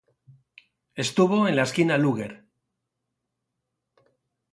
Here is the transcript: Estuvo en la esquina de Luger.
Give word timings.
Estuvo 0.95 1.47
en 1.47 1.55
la 1.55 1.61
esquina 1.69 1.93
de 1.93 1.99
Luger. 1.99 2.33